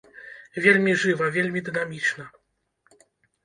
Вельмі 0.65 0.95
жыва, 1.03 1.29
вельмі 1.37 1.65
дынамічна! 1.69 2.25